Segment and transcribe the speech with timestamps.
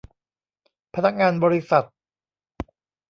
[0.95, 1.85] พนักงานบริษัท